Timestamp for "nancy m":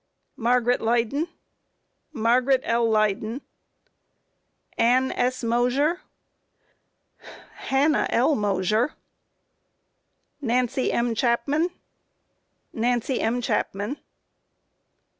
10.47-11.13, 12.77-13.41